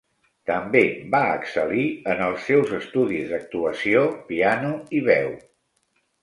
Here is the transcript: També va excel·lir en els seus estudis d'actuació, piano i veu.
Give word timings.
També 0.51 0.79
va 1.15 1.19
excel·lir 1.33 1.83
en 2.13 2.23
els 2.29 2.47
seus 2.47 2.73
estudis 2.79 3.29
d'actuació, 3.35 4.03
piano 4.33 4.73
i 5.01 5.05
veu. 5.11 5.31